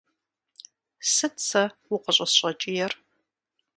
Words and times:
Сыт 1.13 1.35
сэ 1.47 1.63
укъыщӏысщӏэкӏиер? 1.93 2.91